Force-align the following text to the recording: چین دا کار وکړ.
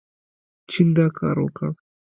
چین 0.71 0.87
دا 0.97 1.05
کار 1.19 1.35
وکړ. 1.41 1.69